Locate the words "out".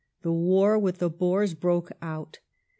2.01-2.39